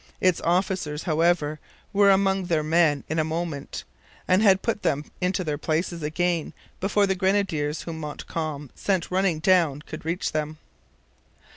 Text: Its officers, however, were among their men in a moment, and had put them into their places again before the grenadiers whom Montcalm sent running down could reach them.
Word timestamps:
Its 0.19 0.41
officers, 0.41 1.03
however, 1.03 1.59
were 1.93 2.09
among 2.09 2.45
their 2.45 2.63
men 2.63 3.03
in 3.07 3.19
a 3.19 3.23
moment, 3.23 3.83
and 4.27 4.41
had 4.41 4.63
put 4.63 4.81
them 4.81 5.05
into 5.21 5.43
their 5.43 5.59
places 5.59 6.01
again 6.01 6.53
before 6.79 7.05
the 7.05 7.13
grenadiers 7.13 7.83
whom 7.83 7.99
Montcalm 7.99 8.71
sent 8.73 9.11
running 9.11 9.37
down 9.37 9.83
could 9.83 10.03
reach 10.03 10.31
them. 10.31 10.57